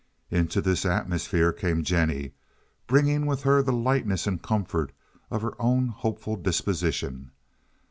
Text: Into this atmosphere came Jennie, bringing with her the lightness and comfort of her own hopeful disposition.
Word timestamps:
Into 0.31 0.61
this 0.61 0.83
atmosphere 0.83 1.53
came 1.53 1.83
Jennie, 1.83 2.33
bringing 2.87 3.27
with 3.27 3.43
her 3.43 3.61
the 3.61 3.71
lightness 3.71 4.25
and 4.25 4.41
comfort 4.41 4.93
of 5.29 5.43
her 5.43 5.53
own 5.61 5.89
hopeful 5.89 6.37
disposition. 6.37 7.29